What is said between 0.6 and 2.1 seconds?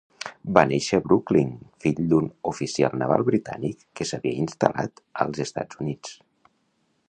néixer a Brooklyn fill